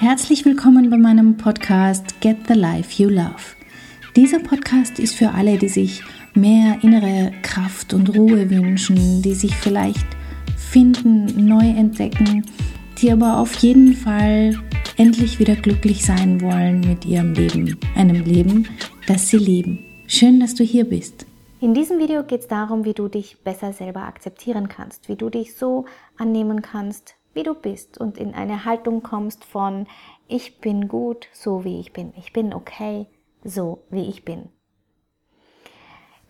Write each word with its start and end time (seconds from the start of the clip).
Herzlich 0.00 0.44
willkommen 0.44 0.90
bei 0.90 0.98
meinem 0.98 1.36
Podcast 1.36 2.20
Get 2.20 2.48
the 2.48 2.54
Life 2.54 3.00
You 3.00 3.08
Love. 3.08 3.54
Dieser 4.16 4.40
Podcast 4.40 4.98
ist 4.98 5.14
für 5.14 5.30
alle, 5.30 5.56
die 5.56 5.68
sich 5.68 6.02
mehr 6.34 6.78
innere 6.82 7.30
Kraft 7.42 7.94
und 7.94 8.14
Ruhe 8.16 8.50
wünschen, 8.50 9.22
die 9.22 9.34
sich 9.34 9.54
vielleicht 9.54 10.04
finden, 10.56 11.46
neu 11.46 11.64
entdecken, 11.64 12.44
die 12.98 13.12
aber 13.12 13.38
auf 13.38 13.54
jeden 13.56 13.94
Fall 13.94 14.58
endlich 14.96 15.38
wieder 15.38 15.54
glücklich 15.54 16.04
sein 16.04 16.40
wollen 16.40 16.80
mit 16.80 17.04
ihrem 17.04 17.32
Leben, 17.32 17.78
einem 17.94 18.24
Leben, 18.24 18.68
das 19.06 19.28
sie 19.28 19.38
lieben. 19.38 19.78
Schön, 20.08 20.40
dass 20.40 20.56
du 20.56 20.64
hier 20.64 20.84
bist. 20.84 21.24
In 21.60 21.72
diesem 21.72 22.00
Video 22.00 22.24
geht 22.24 22.40
es 22.40 22.48
darum, 22.48 22.84
wie 22.84 22.94
du 22.94 23.06
dich 23.06 23.38
besser 23.44 23.72
selber 23.72 24.02
akzeptieren 24.02 24.68
kannst, 24.68 25.08
wie 25.08 25.16
du 25.16 25.30
dich 25.30 25.54
so 25.54 25.86
annehmen 26.18 26.62
kannst, 26.62 27.14
wie 27.34 27.42
du 27.42 27.54
bist 27.54 27.98
und 27.98 28.18
in 28.18 28.34
eine 28.34 28.64
Haltung 28.64 29.02
kommst 29.02 29.44
von 29.44 29.86
ich 30.26 30.60
bin 30.60 30.88
gut, 30.88 31.28
so 31.32 31.64
wie 31.64 31.80
ich 31.80 31.92
bin, 31.92 32.12
ich 32.16 32.32
bin 32.32 32.54
okay, 32.54 33.06
so 33.42 33.84
wie 33.90 34.08
ich 34.08 34.24
bin. 34.24 34.48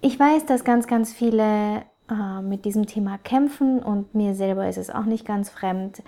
Ich 0.01 0.19
weiß, 0.19 0.45
dass 0.47 0.65
ganz, 0.65 0.87
ganz 0.87 1.13
viele 1.13 1.85
äh, 2.11 2.43
mit 2.43 2.65
diesem 2.65 2.87
Thema 2.87 3.19
kämpfen 3.19 3.83
und 3.83 4.15
mir 4.15 4.35
selber 4.35 4.69
ist 4.69 4.77
es 4.77 4.91
auch 4.91 5.05
nicht 5.05 5.25
ganz 5.25 5.49
fremd, 5.49 6.03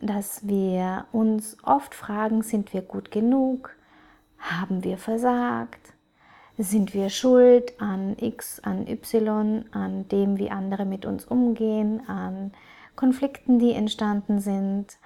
dass 0.00 0.46
wir 0.46 1.06
uns 1.12 1.56
oft 1.62 1.94
fragen, 1.94 2.42
sind 2.42 2.72
wir 2.72 2.82
gut 2.82 3.10
genug? 3.10 3.70
Haben 4.38 4.84
wir 4.84 4.98
versagt? 4.98 5.94
Sind 6.58 6.92
wir 6.92 7.08
schuld 7.08 7.80
an 7.80 8.16
X, 8.18 8.60
an 8.60 8.86
Y, 8.86 9.64
an 9.72 10.06
dem, 10.08 10.38
wie 10.38 10.50
andere 10.50 10.84
mit 10.84 11.06
uns 11.06 11.24
umgehen, 11.24 12.08
an 12.08 12.52
Konflikten, 12.96 13.58
die 13.58 13.72
entstanden 13.72 14.40
sind. 14.40 14.98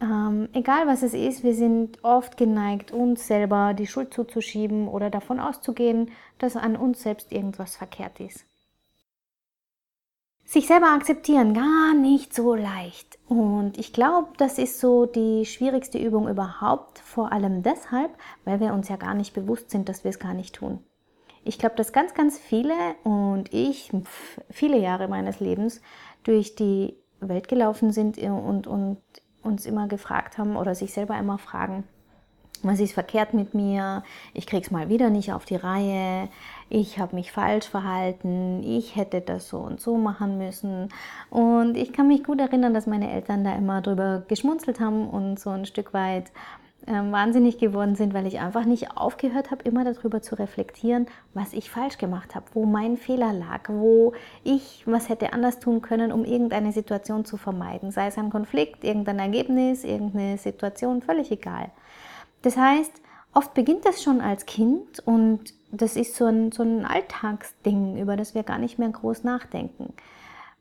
Ähm, 0.00 0.48
egal 0.52 0.86
was 0.86 1.02
es 1.02 1.14
ist, 1.14 1.42
wir 1.42 1.54
sind 1.54 2.02
oft 2.04 2.36
geneigt, 2.36 2.92
uns 2.92 3.26
selber 3.26 3.72
die 3.72 3.86
Schuld 3.86 4.12
zuzuschieben 4.12 4.88
oder 4.88 5.08
davon 5.08 5.40
auszugehen, 5.40 6.10
dass 6.38 6.56
an 6.56 6.76
uns 6.76 7.02
selbst 7.02 7.32
irgendwas 7.32 7.76
verkehrt 7.76 8.20
ist. 8.20 8.44
Sich 10.44 10.68
selber 10.68 10.92
akzeptieren, 10.92 11.54
gar 11.54 11.94
nicht 11.94 12.32
so 12.32 12.54
leicht. 12.54 13.18
Und 13.26 13.78
ich 13.78 13.92
glaube, 13.92 14.28
das 14.36 14.58
ist 14.58 14.78
so 14.78 15.04
die 15.04 15.44
schwierigste 15.44 15.98
Übung 15.98 16.28
überhaupt, 16.28 17.00
vor 17.00 17.32
allem 17.32 17.64
deshalb, 17.64 18.12
weil 18.44 18.60
wir 18.60 18.72
uns 18.72 18.88
ja 18.88 18.94
gar 18.94 19.14
nicht 19.14 19.34
bewusst 19.34 19.70
sind, 19.70 19.88
dass 19.88 20.04
wir 20.04 20.10
es 20.10 20.20
gar 20.20 20.34
nicht 20.34 20.54
tun. 20.54 20.78
Ich 21.42 21.58
glaube, 21.58 21.74
dass 21.74 21.92
ganz, 21.92 22.14
ganz 22.14 22.38
viele 22.38 22.74
und 23.02 23.52
ich 23.52 23.90
viele 24.50 24.78
Jahre 24.78 25.08
meines 25.08 25.40
Lebens 25.40 25.80
durch 26.22 26.54
die 26.54 26.94
Welt 27.20 27.48
gelaufen 27.48 27.92
sind 27.92 28.18
und, 28.18 28.66
und 28.66 28.98
uns 29.42 29.66
immer 29.66 29.88
gefragt 29.88 30.38
haben 30.38 30.56
oder 30.56 30.74
sich 30.74 30.92
selber 30.92 31.18
immer 31.18 31.38
fragen, 31.38 31.84
was 32.62 32.80
ist 32.80 32.94
verkehrt 32.94 33.34
mit 33.34 33.54
mir, 33.54 34.02
ich 34.34 34.46
krieg's 34.46 34.70
mal 34.70 34.88
wieder 34.88 35.10
nicht 35.10 35.32
auf 35.32 35.44
die 35.44 35.56
Reihe, 35.56 36.28
ich 36.68 36.98
habe 36.98 37.14
mich 37.14 37.32
falsch 37.32 37.68
verhalten, 37.68 38.62
ich 38.62 38.96
hätte 38.96 39.20
das 39.20 39.48
so 39.48 39.58
und 39.58 39.80
so 39.80 39.96
machen 39.96 40.38
müssen. 40.38 40.88
Und 41.30 41.76
ich 41.76 41.92
kann 41.92 42.08
mich 42.08 42.24
gut 42.24 42.40
erinnern, 42.40 42.74
dass 42.74 42.86
meine 42.86 43.12
Eltern 43.12 43.44
da 43.44 43.54
immer 43.54 43.82
drüber 43.82 44.24
geschmunzelt 44.26 44.80
haben 44.80 45.08
und 45.08 45.38
so 45.38 45.50
ein 45.50 45.66
Stück 45.66 45.92
weit 45.94 46.32
wahnsinnig 46.86 47.58
geworden 47.58 47.96
sind, 47.96 48.14
weil 48.14 48.26
ich 48.26 48.38
einfach 48.38 48.64
nicht 48.64 48.96
aufgehört 48.96 49.50
habe, 49.50 49.64
immer 49.64 49.84
darüber 49.84 50.22
zu 50.22 50.36
reflektieren, 50.36 51.06
was 51.34 51.52
ich 51.52 51.70
falsch 51.70 51.98
gemacht 51.98 52.34
habe, 52.34 52.46
wo 52.54 52.64
mein 52.64 52.96
Fehler 52.96 53.32
lag, 53.32 53.68
wo 53.68 54.12
ich 54.44 54.84
was 54.86 55.08
hätte 55.08 55.32
anders 55.32 55.58
tun 55.58 55.82
können, 55.82 56.12
um 56.12 56.24
irgendeine 56.24 56.72
Situation 56.72 57.24
zu 57.24 57.36
vermeiden. 57.38 57.90
Sei 57.90 58.06
es 58.06 58.18
ein 58.18 58.30
Konflikt, 58.30 58.84
irgendein 58.84 59.18
Ergebnis, 59.18 59.82
irgendeine 59.82 60.38
Situation, 60.38 61.02
völlig 61.02 61.32
egal. 61.32 61.70
Das 62.42 62.56
heißt, 62.56 62.92
oft 63.34 63.54
beginnt 63.54 63.84
das 63.84 64.02
schon 64.02 64.20
als 64.20 64.46
Kind 64.46 65.00
und 65.04 65.54
das 65.72 65.96
ist 65.96 66.14
so 66.14 66.26
ein, 66.26 66.52
so 66.52 66.62
ein 66.62 66.84
Alltagsding, 66.84 67.98
über 68.00 68.16
das 68.16 68.34
wir 68.34 68.44
gar 68.44 68.58
nicht 68.58 68.78
mehr 68.78 68.90
groß 68.90 69.24
nachdenken. 69.24 69.92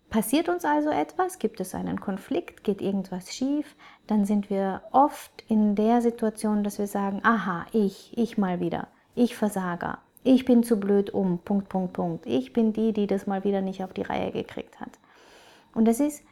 Passiert 0.10 0.50
uns 0.50 0.64
also 0.66 0.90
etwas, 0.90 1.40
gibt 1.40 1.60
es 1.60 1.76
einen 1.76 2.00
Konflikt, 2.00 2.64
geht 2.64 2.82
irgendwas 2.82 3.34
schief, 3.34 3.76
dann 4.08 4.26
sind 4.26 4.50
wir 4.50 4.82
oft 4.92 5.44
in 5.50 5.76
der 5.76 6.02
Situation, 6.02 6.64
dass 6.64 6.80
wir 6.80 6.88
sagen, 6.88 7.20
aha, 7.24 7.66
ich, 7.74 8.18
ich 8.18 8.38
mal 8.38 8.60
wieder, 8.60 8.88
ich 9.16 9.36
Versager, 9.36 10.00
ich 10.24 10.44
bin 10.44 10.64
zu 10.64 10.80
blöd 10.80 11.12
um, 11.12 11.38
Punkt, 11.38 11.70
Punkt, 11.70 11.94
Punkt. 11.94 12.26
Ich 12.26 12.52
bin 12.52 12.74
die, 12.74 12.94
die 12.94 13.06
das 13.06 13.28
mal 13.28 13.44
wieder 13.44 13.62
nicht 13.62 13.84
auf 13.84 13.94
die 13.94 14.02
Reihe 14.02 14.32
gekriegt 14.32 14.80
hat. 14.80 14.90
Und 15.76 15.88
das 15.88 16.00
ist 16.00 16.24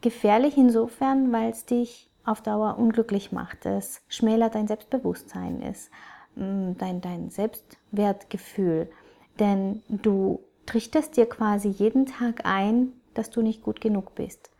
gefährlich 0.00 0.56
insofern, 0.56 1.30
weil 1.30 1.50
es 1.50 1.66
dich 1.66 2.10
auf 2.24 2.40
Dauer 2.40 2.78
unglücklich 2.78 3.30
macht. 3.30 3.66
Es 3.66 4.00
schmälert 4.08 4.54
dein 4.54 4.68
Selbstbewusstsein, 4.68 5.60
es 5.60 5.90
mm, 6.36 6.72
dein, 6.78 7.02
dein 7.02 7.28
Selbstwertgefühl. 7.28 8.90
Denn 9.38 9.82
du 9.88 10.40
trichterst 10.70 11.16
dir 11.16 11.26
quasi 11.26 11.68
jeden 11.68 12.06
Tag 12.06 12.46
ein, 12.46 12.92
dass 13.14 13.30
du 13.30 13.42
nicht 13.42 13.62
gut 13.62 13.80
genug 13.80 14.14
bist. 14.14 14.50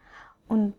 Und 0.48 0.74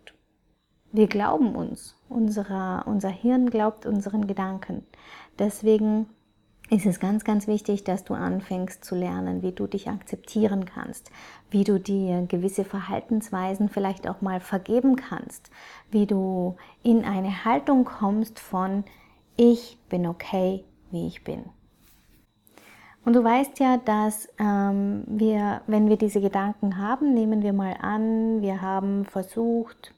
wir 0.92 1.08
glauben 1.08 1.56
uns, 1.56 1.96
unserer, 2.10 2.84
unser 2.86 3.08
Hirn 3.08 3.50
glaubt 3.50 3.86
unseren 3.86 4.28
Gedanken. 4.28 4.86
Deswegen 5.40 6.10
ist 6.70 6.86
es 6.86 7.00
ganz, 7.00 7.24
ganz 7.24 7.48
wichtig, 7.48 7.86
dass 7.86 8.04
du 8.04 8.14
anfängst 8.14 8.84
zu 8.84 8.94
lernen, 8.94 9.42
wie 9.42 9.54
du 9.54 9.68
dich 9.68 9.88
akzeptieren 9.88 10.66
kannst, 10.66 11.12
wie 11.50 11.64
du 11.64 11.80
dir 11.80 12.26
gewisse 12.28 12.66
Verhaltensweisen 12.66 13.70
vielleicht 13.70 14.10
auch 14.10 14.20
mal 14.20 14.42
vergeben 14.42 14.98
kannst, 14.98 15.50
wie 15.92 16.08
du 16.08 16.58
in 16.84 17.06
eine 17.06 17.46
Haltung 17.46 17.86
kommst 17.86 18.38
von 18.38 18.84
ich 19.38 19.78
bin 19.88 20.08
okay, 20.08 20.66
wie 20.92 21.08
ich 21.08 21.24
bin. 21.24 21.46
Und 23.04 23.16
du 23.16 23.24
weißt 23.24 23.60
ja, 23.60 23.78
dass 23.78 24.30
ähm, 24.38 25.04
wir, 25.08 25.62
wenn 25.68 25.90
wir 25.90 25.98
diese 25.98 26.22
Gedanken 26.22 26.78
haben, 26.78 27.14
nehmen 27.14 27.42
wir 27.42 27.54
mal 27.54 27.76
an, 27.82 28.42
wir 28.42 28.62
haben 28.62 29.06
versucht, 29.06 29.94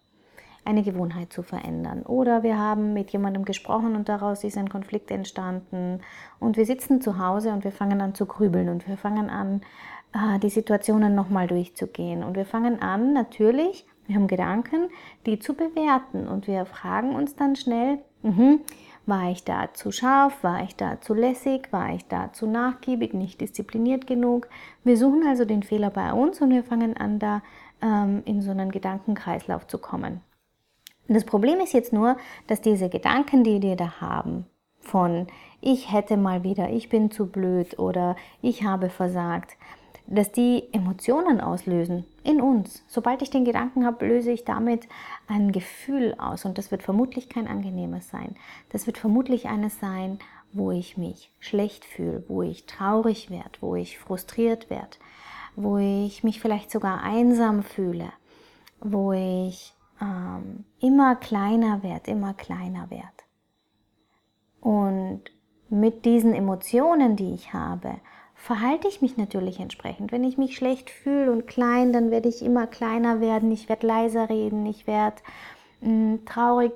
eine 0.65 0.83
Gewohnheit 0.83 1.33
zu 1.33 1.43
verändern. 1.43 2.03
Oder 2.03 2.43
wir 2.43 2.57
haben 2.57 2.93
mit 2.93 3.11
jemandem 3.11 3.43
gesprochen 3.43 3.95
und 3.95 4.07
daraus 4.07 4.43
ist 4.43 4.57
ein 4.57 4.69
Konflikt 4.69 5.11
entstanden. 5.11 5.99
Und 6.39 6.55
wir 6.55 6.65
sitzen 6.65 7.01
zu 7.01 7.19
Hause 7.19 7.51
und 7.51 7.63
wir 7.63 7.71
fangen 7.71 7.99
an 8.01 8.15
zu 8.15 8.25
grübeln 8.25 8.69
und 8.69 8.87
wir 8.87 8.97
fangen 8.97 9.29
an, 9.29 9.61
äh, 10.13 10.39
die 10.39 10.49
Situationen 10.49 11.15
nochmal 11.15 11.47
durchzugehen. 11.47 12.23
Und 12.23 12.37
wir 12.37 12.45
fangen 12.45 12.81
an, 12.81 13.13
natürlich, 13.13 13.85
wir 14.07 14.15
haben 14.15 14.27
Gedanken, 14.27 14.89
die 15.25 15.39
zu 15.39 15.53
bewerten. 15.53 16.27
Und 16.27 16.47
wir 16.47 16.65
fragen 16.65 17.15
uns 17.15 17.35
dann 17.35 17.55
schnell, 17.55 17.99
mh, 18.21 18.59
war 19.05 19.31
ich 19.31 19.43
da 19.43 19.73
zu 19.73 19.91
scharf? 19.91 20.43
War 20.43 20.63
ich 20.63 20.75
da 20.75 21.01
zu 21.01 21.13
lässig? 21.13 21.71
War 21.71 21.93
ich 21.93 22.07
da 22.07 22.31
zu 22.31 22.47
nachgiebig? 22.47 23.13
Nicht 23.13 23.41
diszipliniert 23.41 24.07
genug? 24.07 24.47
Wir 24.83 24.97
suchen 24.97 25.25
also 25.27 25.45
den 25.45 25.63
Fehler 25.63 25.89
bei 25.89 26.13
uns 26.13 26.41
und 26.41 26.51
wir 26.51 26.63
fangen 26.63 26.95
an, 26.95 27.19
da 27.19 27.41
ähm, 27.81 28.23
in 28.25 28.41
so 28.41 28.51
einen 28.51 28.71
Gedankenkreislauf 28.71 29.67
zu 29.67 29.77
kommen. 29.77 30.21
das 31.07 31.25
Problem 31.25 31.59
ist 31.59 31.73
jetzt 31.73 31.91
nur, 31.91 32.15
dass 32.47 32.61
diese 32.61 32.89
Gedanken, 32.89 33.43
die 33.43 33.61
wir 33.61 33.75
da 33.75 33.99
haben, 33.99 34.45
von 34.79 35.27
ich 35.59 35.91
hätte 35.91 36.17
mal 36.17 36.43
wieder, 36.43 36.69
ich 36.69 36.89
bin 36.89 37.11
zu 37.11 37.27
blöd 37.27 37.79
oder 37.79 38.15
ich 38.41 38.63
habe 38.63 38.89
versagt, 38.89 39.57
dass 40.07 40.31
die 40.31 40.67
Emotionen 40.73 41.39
auslösen 41.39 42.05
in 42.23 42.41
uns. 42.41 42.83
Sobald 42.87 43.21
ich 43.21 43.29
den 43.29 43.45
Gedanken 43.45 43.85
habe, 43.85 44.05
löse 44.05 44.31
ich 44.31 44.43
damit 44.43 44.87
ein 45.27 45.51
Gefühl 45.51 46.15
aus 46.17 46.45
und 46.45 46.57
das 46.57 46.71
wird 46.71 46.83
vermutlich 46.83 47.29
kein 47.29 47.47
angenehmes 47.47 48.09
sein. 48.09 48.35
Das 48.69 48.85
wird 48.85 48.97
vermutlich 48.97 49.47
eines 49.47 49.79
sein, 49.79 50.19
wo 50.51 50.71
ich 50.71 50.97
mich 50.97 51.31
schlecht 51.39 51.85
fühle, 51.85 52.23
wo 52.27 52.43
ich 52.43 52.65
traurig 52.65 53.29
werde, 53.29 53.59
wo 53.61 53.75
ich 53.75 53.97
frustriert 53.97 54.69
werde, 54.69 54.97
wo 55.55 55.77
ich 55.77 56.23
mich 56.23 56.39
vielleicht 56.39 56.69
sogar 56.69 57.01
einsam 57.01 57.63
fühle, 57.63 58.11
wo 58.79 59.13
ich 59.13 59.73
ähm, 60.01 60.65
immer 60.79 61.15
kleiner 61.15 61.81
werde, 61.81 62.11
immer 62.11 62.33
kleiner 62.33 62.89
werde. 62.89 63.07
Und 64.61 65.23
mit 65.69 66.05
diesen 66.05 66.33
Emotionen, 66.33 67.15
die 67.15 67.33
ich 67.33 67.53
habe, 67.53 67.95
verhalte 68.43 68.89
ich 68.89 69.01
mich 69.01 69.15
natürlich 69.15 69.61
entsprechend. 69.61 70.11
Wenn 70.11 70.25
ich 70.25 70.37
mich 70.37 70.57
schlecht 70.57 70.89
fühle 70.89 71.31
und 71.31 71.47
klein, 71.47 71.93
dann 71.93 72.11
werde 72.11 72.27
ich 72.27 72.43
immer 72.43 72.67
kleiner 72.67 73.21
werden, 73.21 73.49
ich 73.53 73.69
werde 73.69 73.87
leiser 73.87 74.29
reden, 74.29 74.65
ich 74.65 74.85
werde 74.85 75.15
hm, 75.81 76.25
traurig, 76.25 76.73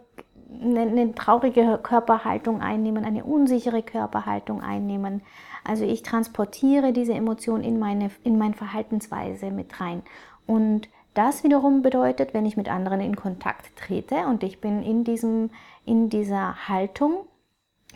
eine, 0.49 0.83
eine 0.83 1.13
traurige 1.13 1.77
Körperhaltung 1.83 2.61
einnehmen, 2.61 3.03
eine 3.03 3.25
unsichere 3.25 3.83
Körperhaltung 3.83 4.61
einnehmen. 4.61 5.23
Also 5.65 5.83
ich 5.83 6.03
transportiere 6.03 6.93
diese 6.93 7.13
Emotion 7.13 7.61
in 7.61 7.79
meine, 7.79 8.11
in 8.23 8.37
meine 8.37 8.53
Verhaltensweise 8.53 9.51
mit 9.51 9.81
rein. 9.81 10.03
Und 10.45 10.87
das 11.15 11.43
wiederum 11.43 11.81
bedeutet, 11.81 12.33
wenn 12.33 12.45
ich 12.45 12.55
mit 12.55 12.69
anderen 12.69 13.01
in 13.01 13.17
Kontakt 13.17 13.75
trete 13.75 14.25
und 14.27 14.41
ich 14.41 14.61
bin 14.61 14.81
in, 14.83 15.03
diesem, 15.03 15.49
in 15.83 16.07
dieser 16.07 16.69
Haltung, 16.69 17.25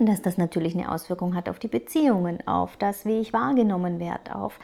dass 0.06 0.22
das 0.22 0.38
natürlich 0.38 0.76
eine 0.76 0.92
Auswirkung 0.92 1.36
hat 1.36 1.50
auf 1.50 1.60
die 1.60 1.68
Beziehungen, 1.68 2.46
auf 2.48 2.78
das, 2.78 3.06
wie 3.06 3.20
ich 3.20 3.34
wahrgenommen 3.34 4.00
werde, 4.00 4.36
auf 4.36 4.60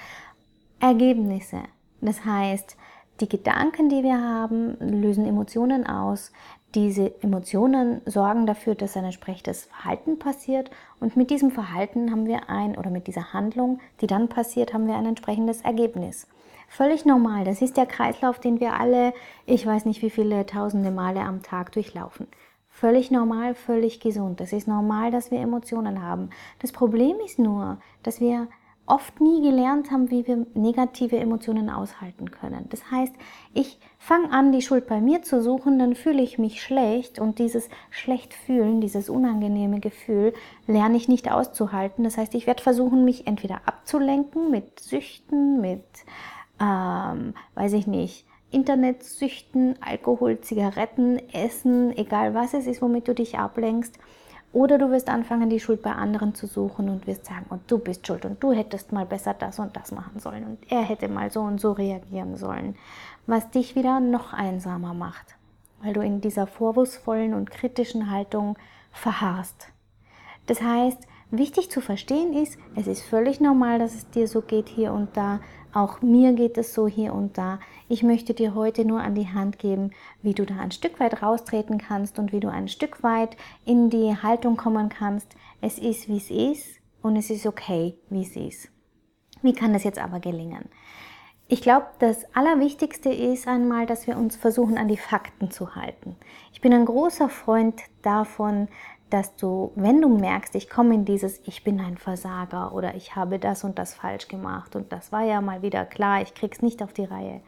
Ergebnisse. 0.79 1.59
Das 2.01 2.23
heißt, 2.25 2.77
Die 3.19 3.29
Gedanken, 3.29 3.89
die 3.89 4.03
wir 4.03 4.21
haben, 4.21 4.77
lösen 4.79 5.25
Emotionen 5.25 5.87
aus. 5.87 6.31
Diese 6.75 7.11
Emotionen 7.23 8.01
sorgen 8.05 8.45
dafür, 8.45 8.75
dass 8.75 8.95
ein 8.95 9.05
entsprechendes 9.05 9.65
Verhalten 9.65 10.19
passiert 10.19 10.69
und 10.99 11.17
mit 11.17 11.31
diesem 11.31 11.49
Verhalten 11.49 12.11
haben 12.11 12.27
wir 12.27 12.49
ein 12.49 12.77
oder 12.77 12.91
mit 12.91 13.07
dieser 13.07 13.33
Handlung, 13.33 13.79
die 14.01 14.07
dann 14.07 14.27
passiert, 14.27 14.71
haben 14.73 14.85
wir 14.87 14.95
ein 14.95 15.05
entsprechendes 15.07 15.61
Ergebnis. 15.61 16.27
Völlig 16.67 17.05
normal. 17.05 17.45
Das 17.45 17.61
ist 17.61 17.77
der 17.77 17.87
Kreislauf, 17.87 18.39
den 18.39 18.59
wir 18.59 18.73
alle, 18.79 19.13
ich 19.47 19.65
weiß 19.65 19.85
nicht 19.85 20.01
wie 20.03 20.11
viele 20.11 20.45
tausende 20.45 20.91
Male 20.91 21.21
am 21.21 21.41
Tag 21.41 21.71
durchlaufen. 21.71 22.27
Völlig 22.79 23.09
normal, 23.09 23.55
völlig 23.55 23.99
gesund. 24.01 24.39
Es 24.39 24.53
ist 24.53 24.67
normal, 24.67 25.09
dass 25.09 25.31
wir 25.31 25.39
Emotionen 25.39 26.03
haben. 26.03 26.29
Das 26.59 26.71
Problem 26.71 27.15
ist 27.25 27.39
nur, 27.39 27.79
dass 28.03 28.21
wir 28.21 28.47
oft 28.85 29.19
nie 29.19 29.41
gelernt 29.41 29.89
haben, 29.89 30.11
wie 30.11 30.27
wir 30.27 30.45
negative 30.53 31.17
Emotionen 31.17 31.71
aushalten 31.71 32.29
können. 32.29 32.67
Das 32.69 32.91
heißt, 32.91 33.15
ich 33.55 33.79
fange 33.97 34.31
an, 34.31 34.51
die 34.51 34.61
Schuld 34.61 34.85
bei 34.85 35.01
mir 35.01 35.23
zu 35.23 35.41
suchen, 35.41 35.79
dann 35.79 35.95
fühle 35.95 36.21
ich 36.21 36.37
mich 36.37 36.61
schlecht 36.61 37.17
und 37.17 37.39
dieses 37.39 37.67
schlecht 37.89 38.35
fühlen, 38.35 38.79
dieses 38.79 39.09
unangenehme 39.09 39.79
Gefühl, 39.79 40.33
lerne 40.67 40.97
ich 40.97 41.07
nicht 41.07 41.31
auszuhalten. 41.31 42.03
Das 42.03 42.19
heißt, 42.19 42.35
ich 42.35 42.45
werde 42.45 42.61
versuchen, 42.61 43.03
mich 43.05 43.25
entweder 43.25 43.61
abzulenken 43.65 44.51
mit 44.51 44.79
Süchten, 44.81 45.61
mit, 45.61 45.83
ähm, 46.61 47.33
weiß 47.55 47.73
ich 47.73 47.87
nicht, 47.87 48.27
Internetsüchten, 48.51 49.75
Alkohol, 49.81 50.39
Zigaretten, 50.39 51.19
Essen, 51.33 51.95
egal 51.97 52.33
was 52.33 52.53
es 52.53 52.67
ist, 52.67 52.81
womit 52.81 53.07
du 53.07 53.13
dich 53.13 53.37
ablenkst 53.37 53.97
oder 54.53 54.77
du 54.77 54.89
wirst 54.89 55.09
anfangen, 55.09 55.49
die 55.49 55.59
Schuld 55.59 55.81
bei 55.81 55.91
anderen 55.91 56.33
zu 56.33 56.47
suchen 56.47 56.89
und 56.89 57.05
wirst 57.05 57.25
sagen, 57.25 57.45
und 57.49 57.69
du 57.69 57.77
bist 57.77 58.07
schuld 58.07 58.25
und 58.25 58.41
du 58.41 58.53
hättest 58.53 58.91
mal 58.91 59.05
besser 59.05 59.33
das 59.33 59.59
und 59.59 59.75
das 59.75 59.91
machen 59.91 60.19
sollen 60.19 60.45
und 60.45 60.71
er 60.71 60.81
hätte 60.81 61.09
mal 61.09 61.29
so 61.29 61.41
und 61.41 61.59
so 61.59 61.73
reagieren 61.73 62.37
sollen, 62.37 62.75
was 63.25 63.49
dich 63.51 63.75
wieder 63.75 63.99
noch 63.99 64.33
einsamer 64.33 64.93
macht, 64.93 65.35
weil 65.81 65.93
du 65.93 66.01
in 66.01 66.21
dieser 66.21 66.47
vorwurfsvollen 66.47 67.33
und 67.33 67.51
kritischen 67.51 68.09
Haltung 68.09 68.57
verharrst. 68.91 69.67
Das 70.45 70.61
heißt, 70.61 71.05
wichtig 71.31 71.69
zu 71.69 71.81
verstehen 71.81 72.33
ist, 72.33 72.57
es 72.75 72.87
ist 72.87 73.01
völlig 73.01 73.39
normal, 73.39 73.79
dass 73.79 73.95
es 73.95 74.09
dir 74.09 74.27
so 74.27 74.41
geht 74.41 74.69
hier 74.69 74.93
und 74.93 75.15
da, 75.17 75.39
auch 75.73 76.01
mir 76.01 76.33
geht 76.33 76.57
es 76.57 76.73
so 76.73 76.87
hier 76.87 77.13
und 77.13 77.37
da. 77.37 77.59
Ich 77.87 78.01
möchte 78.01 78.33
dir 78.33 78.55
heute 78.55 78.85
nur 78.85 79.01
an 79.01 79.15
die 79.15 79.27
Hand 79.27 79.59
geben, 79.59 79.91
wie 80.21 80.33
du 80.33 80.45
da 80.45 80.57
ein 80.57 80.71
Stück 80.71 80.99
weit 80.99 81.21
raustreten 81.21 81.77
kannst 81.77 82.17
und 82.17 82.31
wie 82.31 82.39
du 82.39 82.49
ein 82.49 82.67
Stück 82.67 83.03
weit 83.03 83.37
in 83.65 83.89
die 83.89 84.15
Haltung 84.15 84.57
kommen 84.57 84.89
kannst. 84.89 85.35
Es 85.61 85.77
ist, 85.77 86.07
wie 86.07 86.17
es 86.17 86.31
ist 86.31 86.79
und 87.01 87.15
es 87.15 87.29
ist 87.29 87.45
okay, 87.45 87.97
wie 88.09 88.23
es 88.23 88.35
ist. 88.35 88.69
Wie 89.41 89.53
kann 89.53 89.73
das 89.73 89.83
jetzt 89.83 89.99
aber 89.99 90.19
gelingen? 90.19 90.69
Ich 91.49 91.61
glaube, 91.61 91.85
das 91.99 92.25
Allerwichtigste 92.35 93.09
ist 93.09 93.47
einmal, 93.47 93.85
dass 93.85 94.05
wir 94.05 94.17
uns 94.17 94.35
versuchen, 94.35 94.77
an 94.77 94.89
die 94.89 94.97
Fakten 94.97 95.49
zu 95.49 95.75
halten. 95.75 96.17
Ich 96.51 96.59
bin 96.59 96.73
ein 96.73 96.85
großer 96.85 97.29
Freund 97.29 97.81
davon, 98.01 98.67
dass 99.09 99.35
du, 99.35 99.71
wenn 99.75 100.01
du 100.01 100.09
merkst, 100.09 100.55
ich 100.55 100.69
komme 100.69 100.95
in 100.95 101.05
dieses, 101.05 101.39
ich 101.45 101.63
bin 101.63 101.79
ein 101.79 101.97
Versager 101.97 102.73
oder 102.73 102.95
ich 102.95 103.15
habe 103.15 103.39
das 103.39 103.63
und 103.63 103.79
das 103.79 103.93
falsch 103.93 104.27
gemacht 104.27 104.75
und 104.75 104.91
das 104.91 105.11
war 105.11 105.23
ja 105.23 105.41
mal 105.41 105.61
wieder 105.61 105.85
klar, 105.85 106.21
ich 106.21 106.33
krieg's 106.33 106.61
nicht 106.61 106.83
auf 106.83 106.93
die 106.93 107.05
Reihe, 107.05 107.41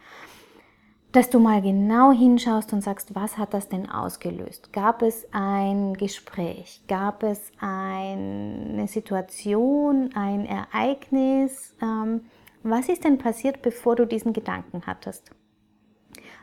dass 1.11 1.29
du 1.29 1.39
mal 1.39 1.61
genau 1.61 2.11
hinschaust 2.11 2.71
und 2.71 2.81
sagst, 2.81 3.15
was 3.15 3.37
hat 3.37 3.53
das 3.53 3.67
denn 3.67 3.89
ausgelöst? 3.89 4.71
Gab 4.71 5.01
es 5.01 5.27
ein 5.31 5.95
Gespräch? 5.95 6.83
Gab 6.87 7.23
es 7.23 7.51
eine 7.59 8.87
Situation, 8.87 10.11
ein 10.13 10.45
Ereignis? 10.45 11.75
Ähm, 11.81 12.25
was 12.61 12.89
ist 12.89 13.05
denn 13.05 13.17
passiert, 13.17 13.61
bevor 13.63 13.95
du 13.95 14.05
diesen 14.05 14.33
Gedanken 14.33 14.83
hattest? 14.85 15.31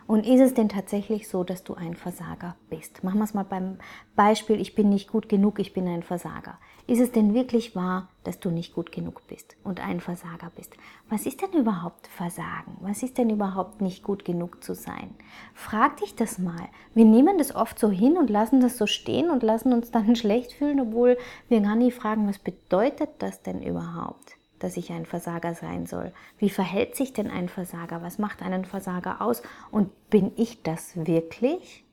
Und 0.07 0.25
ist 0.25 0.41
es 0.41 0.55
denn 0.55 0.69
tatsächlich 0.69 1.29
so, 1.29 1.43
dass 1.43 1.65
du 1.65 1.75
ein 1.75 1.95
Versager 1.95 2.55
bist? 2.71 3.03
Machen 3.03 3.19
wir 3.19 3.25
es 3.25 3.35
mal 3.35 3.45
beim 3.45 3.79
Beispiel, 4.15 4.61
ich 4.61 4.77
bin 4.77 4.89
nicht 4.89 5.11
gut 5.11 5.29
genug, 5.29 5.59
ich 5.59 5.73
bin 5.73 5.89
ein 5.89 6.05
Versager. 6.05 6.59
Ist 6.87 7.01
es 7.01 7.11
denn 7.11 7.35
wirklich 7.35 7.75
wahr, 7.75 8.09
dass 8.23 8.39
du 8.39 8.51
nicht 8.51 8.73
gut 8.73 8.93
genug 8.93 9.27
bist 9.27 9.57
und 9.65 9.81
ein 9.85 9.99
Versager 10.01 10.53
bist? 10.55 10.75
Was 11.11 11.27
ist 11.27 11.43
denn 11.43 11.61
überhaupt 11.61 12.07
Versagen? 12.07 12.77
Was 12.81 13.03
ist 13.03 13.19
denn 13.19 13.31
überhaupt 13.31 13.81
nicht 13.81 14.05
gut 14.05 14.25
genug 14.25 14.63
zu 14.63 14.77
sein? 14.77 15.11
Frag 15.55 15.97
dich 15.97 16.15
das 16.15 16.39
mal. 16.39 16.69
Wir 16.95 17.05
nehmen 17.05 17.39
das 17.39 17.53
oft 17.57 17.77
so 17.77 17.91
hin 17.91 18.17
und 18.17 18.31
lassen 18.31 18.61
das 18.61 18.79
so 18.79 18.87
stehen 18.87 19.31
und 19.31 19.43
lassen 19.43 19.73
uns 19.73 19.91
dann 19.91 20.15
schlecht 20.17 20.53
fühlen, 20.53 20.81
obwohl 20.81 21.19
wir 21.49 21.61
gar 21.61 21.75
nicht 21.75 21.97
fragen, 21.97 22.29
was 22.29 22.39
bedeutet 22.39 23.11
das 23.19 23.43
denn 23.43 23.61
überhaupt? 23.61 24.37
Dass 24.59 24.77
ich 24.77 24.93
ein 24.93 25.07
Versager 25.07 25.55
sein 25.55 25.87
soll? 25.87 26.13
Wie 26.39 26.51
verhält 26.51 26.97
sich 26.97 27.13
denn 27.13 27.31
ein 27.31 27.49
Versager? 27.49 28.03
Was 28.03 28.19
macht 28.19 28.43
einen 28.43 28.65
Versager 28.65 29.21
aus? 29.21 29.43
Und 29.71 30.11
bin 30.11 30.33
ich 30.37 30.63
das 30.63 30.97
wirklich? 31.07 31.85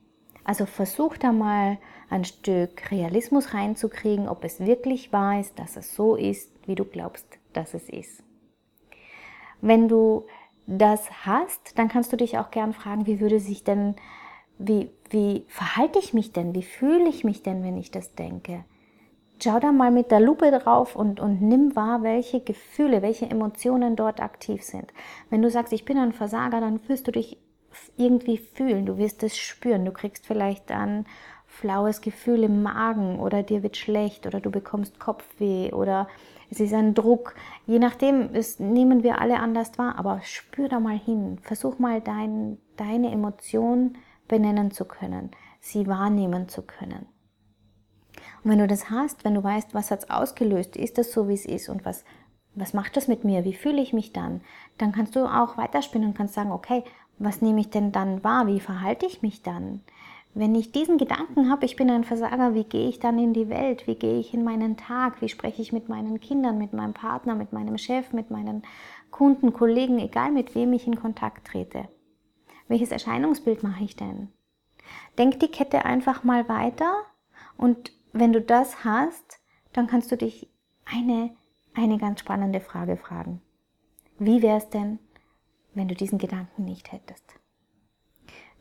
Also 0.44 0.66
versuch 0.66 1.18
da 1.18 1.32
mal 1.32 1.78
ein 2.10 2.26
Stück 2.26 2.92
Realismus 2.92 3.54
reinzukriegen, 3.54 4.28
ob 4.28 4.44
es 4.44 4.60
wirklich 4.60 5.14
wahr 5.14 5.40
ist, 5.40 5.58
dass 5.58 5.78
es 5.78 5.96
so 5.96 6.16
ist, 6.16 6.52
wie 6.68 6.76
du 6.76 6.86
glaubst, 6.86 7.26
dass 7.54 7.74
es 7.74 7.90
ist. 7.90 8.24
Wenn 9.62 9.88
du 9.88 10.26
das 10.68 11.26
hast, 11.26 11.78
dann 11.78 11.88
kannst 11.88 12.12
du 12.12 12.18
dich 12.18 12.38
auch 12.38 12.52
gern 12.52 12.74
fragen, 12.74 13.08
wie 13.08 13.20
würde 13.20 13.40
sich 13.40 13.64
denn, 13.64 13.96
wie, 14.58 14.90
wie 15.10 15.46
verhalte 15.48 16.00
ich 16.00 16.14
mich 16.14 16.34
denn, 16.34 16.54
wie 16.54 16.64
fühle 16.64 17.08
ich 17.10 17.24
mich 17.24 17.44
denn, 17.44 17.64
wenn 17.64 17.78
ich 17.78 17.92
das 17.92 18.14
denke? 18.16 18.66
Schau 19.42 19.60
da 19.60 19.72
mal 19.72 19.92
mit 19.92 20.10
der 20.12 20.22
Lupe 20.22 20.52
drauf 20.52 20.96
und, 20.96 21.20
und 21.20 21.42
nimm 21.42 21.76
wahr, 21.76 22.02
welche 22.02 22.40
Gefühle, 22.40 23.02
welche 23.02 23.30
Emotionen 23.30 23.96
dort 23.96 24.22
aktiv 24.22 24.64
sind. 24.64 24.94
Wenn 25.30 25.42
du 25.42 25.50
sagst, 25.50 25.74
ich 25.74 25.84
bin 25.84 25.98
ein 25.98 26.14
Versager, 26.14 26.62
dann 26.62 26.80
wirst 26.88 27.08
du 27.08 27.12
dich 27.12 27.38
irgendwie 27.98 28.38
fühlen, 28.38 28.86
du 28.86 28.98
wirst 28.98 29.24
es 29.24 29.38
spüren, 29.38 29.86
du 29.86 29.92
kriegst 29.92 30.26
vielleicht 30.26 30.72
ein 30.72 31.06
flaues 31.46 32.02
Gefühl 32.02 32.44
im 32.44 32.64
Magen 32.64 33.20
oder 33.20 33.44
dir 33.44 33.64
wird 33.64 33.78
schlecht 33.78 34.26
oder 34.26 34.40
du 34.40 34.50
bekommst 34.50 35.00
Kopfweh 35.00 35.72
oder 35.72 36.08
es 36.50 36.60
ist 36.60 36.74
ein 36.74 36.94
Druck. 36.94 37.36
Je 37.66 37.80
nachdem, 37.80 38.34
es 38.34 38.60
nehmen 38.60 39.04
wir 39.04 39.20
alle 39.20 39.40
anders 39.40 39.78
wahr, 39.78 39.96
aber 39.98 40.22
spür 40.24 40.70
da 40.70 40.80
mal 40.80 40.98
hin. 40.98 41.40
Versuch 41.42 41.80
mal 41.80 42.02
dein, 42.02 42.58
deine 42.78 43.12
Emotion 43.12 43.98
benennen 44.28 44.72
zu 44.72 44.86
können, 44.86 45.32
sie 45.60 45.88
wahrnehmen 45.88 46.50
zu 46.50 46.64
können. 46.64 47.08
Und 48.44 48.52
wenn 48.52 48.60
du 48.60 48.68
das 48.68 48.90
hast, 48.90 49.24
wenn 49.24 49.36
du 49.36 49.44
weißt, 49.44 49.74
was 49.74 49.92
hat 49.92 50.00
es 50.00 50.10
ausgelöst, 50.10 50.76
ist 50.76 50.98
das 50.98 51.12
so, 51.12 51.28
wie 51.30 51.34
es 51.34 51.46
ist 51.46 51.70
und 51.70 51.86
was, 51.86 52.04
was 52.56 52.74
macht 52.74 52.98
das 52.98 53.08
mit 53.08 53.24
mir, 53.24 53.46
wie 53.46 53.54
fühle 53.54 53.82
ich 53.82 53.94
mich 53.94 54.12
dann, 54.12 54.42
dann 54.78 54.92
kannst 54.92 55.16
du 55.16 55.26
auch 55.26 55.58
weiterspinnen 55.58 56.10
und 56.10 56.18
kannst 56.18 56.34
sagen, 56.34 56.52
okay, 56.52 56.84
was 57.20 57.42
nehme 57.42 57.62
ich 57.62 57.70
denn 57.70 57.92
dann 57.92 58.24
wahr, 58.24 58.48
wie 58.48 58.60
verhalte 58.60 59.06
ich 59.06 59.22
mich 59.22 59.44
dann? 59.44 59.82
Wenn 60.36 60.56
ich 60.56 60.72
diesen 60.72 60.98
Gedanken 60.98 61.52
habe, 61.52 61.66
ich 61.66 61.76
bin 61.76 61.92
ein 61.92 62.04
Versager, 62.04 62.56
wie 62.56 62.64
gehe 62.64 62.90
ich 62.90 63.00
dann 63.00 63.20
in 63.20 63.34
die 63.34 63.50
Welt? 63.50 63.86
Wie 63.86 63.94
gehe 63.94 64.18
ich 64.18 64.34
in 64.34 64.44
meinen 64.44 64.78
Tag? 64.78 65.22
Wie 65.22 65.30
spreche 65.30 65.62
ich 65.62 65.72
mit 65.72 65.90
meinen 65.90 66.20
Kindern, 66.20 66.58
mit 66.58 66.74
meinem 66.74 66.94
Partner, 66.94 67.36
mit 67.36 67.54
meinem 67.54 67.78
Chef, 67.78 68.14
mit 68.14 68.32
meinen 68.32 68.64
Kunden, 69.12 69.54
Kollegen, 69.54 70.00
egal 70.00 70.32
mit 70.32 70.56
wem 70.56 70.74
ich 70.74 70.88
in 70.88 71.00
Kontakt 71.00 71.46
trete? 71.46 71.88
Welches 72.68 72.92
Erscheinungsbild 72.92 73.62
mache 73.62 73.84
ich 73.84 73.96
denn? 73.96 74.30
Denk 75.20 75.40
die 75.40 75.50
Kette 75.50 75.86
einfach 75.86 76.24
mal 76.24 76.50
weiter 76.50 76.92
und 77.56 77.92
wenn 78.14 78.32
du 78.32 78.42
das 78.42 78.86
hast, 78.86 79.40
dann 79.74 79.88
kannst 79.88 80.12
du 80.12 80.18
dich 80.18 80.48
eine, 80.86 81.36
eine 81.74 81.98
ganz 81.98 82.20
spannende 82.20 82.62
Frage 82.62 82.96
fragen. 82.96 83.42
Wie 84.20 84.42
wäre 84.42 84.58
es 84.58 84.70
denn, 84.70 85.00
wenn 85.74 85.88
du 85.88 85.96
diesen 85.96 86.20
Gedanken 86.20 86.64
nicht 86.64 86.92
hättest? 86.92 87.40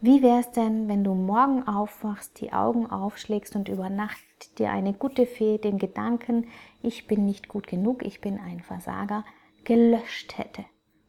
Wie 0.00 0.22
wäre 0.22 0.40
es 0.40 0.50
denn, 0.50 0.88
wenn 0.88 1.04
du 1.04 1.14
morgen 1.14 1.68
aufwachst, 1.68 2.40
die 2.40 2.52
Augen 2.52 2.90
aufschlägst 2.90 3.54
und 3.54 3.68
über 3.68 3.88
Nacht 3.88 4.58
dir 4.58 4.70
eine 4.70 4.94
gute 4.94 5.26
Fee 5.26 5.58
den 5.58 5.78
Gedanken, 5.78 6.48
ich 6.82 7.06
bin 7.06 7.24
nicht 7.24 7.46
gut 7.46 7.68
genug, 7.68 8.04
ich 8.04 8.20
bin 8.20 8.40
ein 8.40 8.60
Versager, 8.60 9.24
gelöscht 9.62 10.38
hätte? 10.38 10.64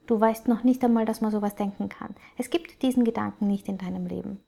Du 0.05 0.19
weißt 0.19 0.47
noch 0.47 0.63
nicht 0.63 0.83
einmal, 0.83 1.05
dass 1.05 1.21
man 1.21 1.31
sowas 1.31 1.55
denken 1.55 1.89
kann. 1.89 2.13
Es 2.37 2.49
gibt 2.49 2.83
diesen 2.83 3.05
Gedanken 3.05 3.47
nicht 3.47 3.67
in 3.67 3.77
deinem 3.77 4.05
Leben. 4.05 4.43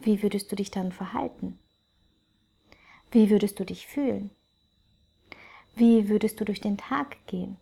Wie 0.00 0.22
würdest 0.22 0.50
du 0.50 0.56
dich 0.56 0.70
dann 0.70 0.92
verhalten? 0.92 1.58
Wie 3.12 3.28
würdest 3.28 3.60
du 3.60 3.64
dich 3.64 3.86
fühlen? 3.86 4.30
Wie 5.76 6.08
würdest 6.08 6.40
du 6.40 6.46
durch 6.46 6.62
den 6.62 6.78
Tag 6.78 7.18
gehen? 7.26 7.58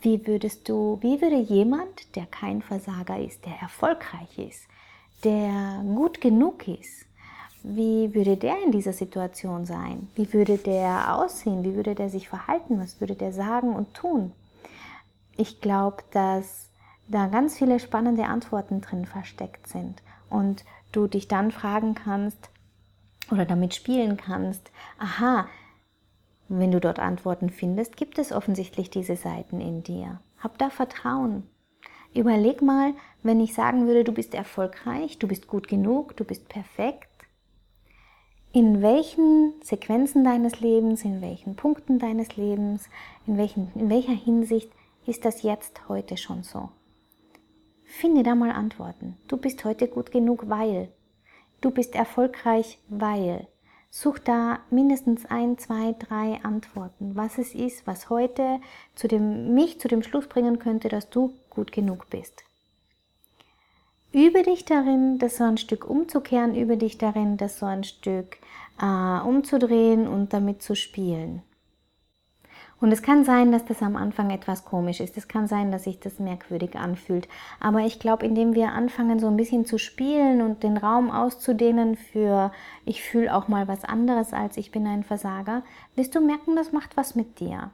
Wie 0.00 0.26
würdest 0.26 0.68
du, 0.68 0.98
wie 1.02 1.20
würde 1.20 1.36
jemand, 1.36 2.16
der 2.16 2.24
kein 2.24 2.62
Versager 2.62 3.20
ist, 3.20 3.44
der 3.44 3.56
erfolgreich 3.60 4.38
ist, 4.38 4.66
der 5.24 5.84
gut 5.94 6.22
genug 6.22 6.66
ist, 6.66 7.06
wie 7.62 8.14
würde 8.14 8.36
der 8.36 8.62
in 8.64 8.72
dieser 8.72 8.94
Situation 8.94 9.66
sein? 9.66 10.08
Wie 10.14 10.32
würde 10.32 10.56
der 10.56 11.16
aussehen? 11.16 11.62
Wie 11.62 11.74
würde 11.74 11.94
der 11.94 12.08
sich 12.08 12.28
verhalten? 12.28 12.80
Was 12.80 13.00
würde 13.00 13.14
der 13.14 13.32
sagen 13.32 13.74
und 13.74 13.92
tun? 13.92 14.32
Ich 15.36 15.60
glaube, 15.60 16.02
dass 16.12 16.70
da 17.08 17.26
ganz 17.26 17.58
viele 17.58 17.78
spannende 17.78 18.24
Antworten 18.24 18.80
drin 18.80 19.04
versteckt 19.04 19.68
sind 19.68 20.02
und 20.30 20.64
du 20.92 21.08
dich 21.08 21.28
dann 21.28 21.50
fragen 21.50 21.94
kannst, 21.94 22.50
oder 23.30 23.44
damit 23.44 23.74
spielen 23.74 24.16
kannst, 24.16 24.70
aha, 24.98 25.48
wenn 26.48 26.70
du 26.70 26.80
dort 26.80 26.98
Antworten 26.98 27.50
findest, 27.50 27.96
gibt 27.96 28.18
es 28.18 28.32
offensichtlich 28.32 28.90
diese 28.90 29.16
Seiten 29.16 29.60
in 29.60 29.82
dir. 29.82 30.20
Hab 30.38 30.58
da 30.58 30.70
Vertrauen. 30.70 31.44
Überleg 32.14 32.62
mal, 32.62 32.94
wenn 33.22 33.40
ich 33.40 33.52
sagen 33.52 33.86
würde, 33.86 34.04
du 34.04 34.12
bist 34.12 34.34
erfolgreich, 34.34 35.18
du 35.18 35.26
bist 35.28 35.48
gut 35.48 35.68
genug, 35.68 36.16
du 36.16 36.24
bist 36.24 36.48
perfekt. 36.48 37.08
In 38.52 38.80
welchen 38.80 39.52
Sequenzen 39.62 40.24
deines 40.24 40.60
Lebens, 40.60 41.04
in 41.04 41.20
welchen 41.20 41.56
Punkten 41.56 41.98
deines 41.98 42.36
Lebens, 42.36 42.88
in, 43.26 43.36
welchen, 43.36 43.70
in 43.74 43.90
welcher 43.90 44.14
Hinsicht 44.14 44.70
ist 45.06 45.24
das 45.24 45.42
jetzt 45.42 45.88
heute 45.88 46.16
schon 46.16 46.42
so? 46.42 46.70
Finde 47.84 48.22
da 48.22 48.34
mal 48.34 48.50
Antworten. 48.50 49.16
Du 49.28 49.36
bist 49.36 49.64
heute 49.64 49.88
gut 49.88 50.10
genug, 50.10 50.48
weil. 50.48 50.88
Du 51.60 51.70
bist 51.70 51.94
erfolgreich, 51.94 52.78
weil. 52.88 53.46
Such 53.90 54.18
da 54.18 54.58
mindestens 54.70 55.24
ein, 55.24 55.56
zwei, 55.56 55.94
drei 55.98 56.40
Antworten, 56.42 57.16
was 57.16 57.38
es 57.38 57.54
ist, 57.54 57.86
was 57.86 58.10
heute 58.10 58.60
zu 58.94 59.08
dem, 59.08 59.54
mich 59.54 59.80
zu 59.80 59.88
dem 59.88 60.02
Schluss 60.02 60.26
bringen 60.26 60.58
könnte, 60.58 60.90
dass 60.90 61.08
du 61.08 61.32
gut 61.48 61.72
genug 61.72 62.10
bist. 62.10 62.44
Übe 64.12 64.42
dich 64.42 64.64
darin, 64.64 65.18
das 65.18 65.38
so 65.38 65.44
ein 65.44 65.56
Stück 65.56 65.88
umzukehren, 65.88 66.54
übe 66.54 66.76
dich 66.76 66.98
darin, 66.98 67.36
das 67.36 67.58
so 67.58 67.66
ein 67.66 67.84
Stück 67.84 68.38
äh, 68.80 69.20
umzudrehen 69.20 70.06
und 70.06 70.32
damit 70.32 70.62
zu 70.62 70.74
spielen. 70.74 71.42
Und 72.78 72.92
es 72.92 73.02
kann 73.02 73.24
sein, 73.24 73.52
dass 73.52 73.64
das 73.64 73.82
am 73.82 73.96
Anfang 73.96 74.30
etwas 74.30 74.64
komisch 74.64 75.00
ist. 75.00 75.16
Es 75.16 75.28
kann 75.28 75.46
sein, 75.46 75.72
dass 75.72 75.84
sich 75.84 75.98
das 75.98 76.18
merkwürdig 76.18 76.76
anfühlt. 76.76 77.26
Aber 77.58 77.80
ich 77.80 77.98
glaube, 77.98 78.26
indem 78.26 78.54
wir 78.54 78.72
anfangen, 78.72 79.18
so 79.18 79.28
ein 79.28 79.36
bisschen 79.36 79.64
zu 79.64 79.78
spielen 79.78 80.42
und 80.42 80.62
den 80.62 80.76
Raum 80.76 81.10
auszudehnen 81.10 81.96
für 81.96 82.52
ich 82.84 83.02
fühle 83.02 83.34
auch 83.34 83.48
mal 83.48 83.66
was 83.66 83.84
anderes 83.84 84.34
als 84.34 84.58
ich 84.58 84.72
bin 84.72 84.86
ein 84.86 85.04
Versager, 85.04 85.62
wirst 85.94 86.14
du 86.14 86.20
merken, 86.20 86.54
das 86.54 86.72
macht 86.72 86.96
was 86.96 87.14
mit 87.14 87.40
dir. 87.40 87.70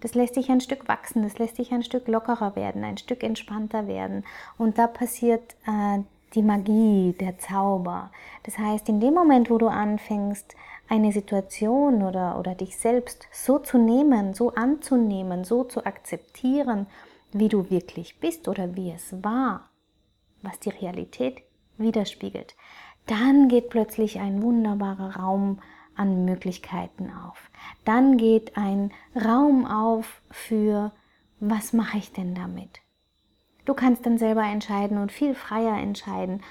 Das 0.00 0.14
lässt 0.14 0.36
dich 0.36 0.50
ein 0.50 0.60
Stück 0.60 0.88
wachsen, 0.88 1.22
das 1.22 1.38
lässt 1.38 1.58
dich 1.58 1.72
ein 1.72 1.84
Stück 1.84 2.08
lockerer 2.08 2.56
werden, 2.56 2.84
ein 2.84 2.98
Stück 2.98 3.22
entspannter 3.22 3.86
werden. 3.86 4.24
Und 4.58 4.76
da 4.76 4.86
passiert 4.88 5.54
äh, 5.64 6.00
die 6.34 6.42
Magie, 6.42 7.14
der 7.20 7.38
Zauber. 7.38 8.10
Das 8.42 8.58
heißt, 8.58 8.88
in 8.88 9.00
dem 9.00 9.14
Moment, 9.14 9.48
wo 9.48 9.58
du 9.58 9.68
anfängst, 9.68 10.56
eine 10.88 11.12
Situation 11.12 12.02
oder, 12.02 12.38
oder 12.38 12.54
dich 12.54 12.76
selbst 12.76 13.26
so 13.32 13.58
zu 13.58 13.78
nehmen, 13.78 14.34
so 14.34 14.54
anzunehmen, 14.54 15.44
so 15.44 15.64
zu 15.64 15.86
akzeptieren, 15.86 16.86
wie 17.32 17.48
du 17.48 17.70
wirklich 17.70 18.20
bist 18.20 18.48
oder 18.48 18.76
wie 18.76 18.90
es 18.90 19.22
war, 19.22 19.70
was 20.42 20.58
die 20.60 20.70
Realität 20.70 21.42
widerspiegelt, 21.78 22.54
dann 23.06 23.48
geht 23.48 23.70
plötzlich 23.70 24.20
ein 24.20 24.42
wunderbarer 24.42 25.16
Raum 25.16 25.60
an 25.94 26.24
Möglichkeiten 26.24 27.10
auf. 27.10 27.50
Dann 27.84 28.16
geht 28.16 28.56
ein 28.56 28.92
Raum 29.16 29.66
auf 29.66 30.22
für, 30.30 30.92
was 31.40 31.72
mache 31.72 31.98
ich 31.98 32.12
denn 32.12 32.34
damit? 32.34 32.80
Du 33.64 33.74
kannst 33.74 34.06
dann 34.06 34.18
selber 34.18 34.42
entscheiden 34.42 34.98
und 34.98 35.12
viel 35.12 35.34
freier 35.34 35.76
entscheiden, 35.76 36.42